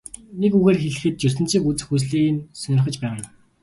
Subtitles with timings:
[0.41, 3.29] Нэг үгээр хэлэхэд ертөнцийг үзэх үзлий нь сонирхож байгаа юм.